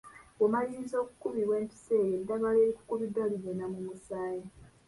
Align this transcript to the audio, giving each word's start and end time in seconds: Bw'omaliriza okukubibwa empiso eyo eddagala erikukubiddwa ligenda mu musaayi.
Bw'omaliriza 0.35 0.95
okukubibwa 1.03 1.55
empiso 1.61 1.91
eyo 2.01 2.13
eddagala 2.19 2.57
erikukubiddwa 2.65 3.23
ligenda 3.31 3.65
mu 3.73 3.79
musaayi. 3.87 4.45